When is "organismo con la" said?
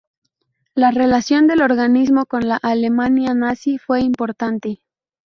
1.61-2.55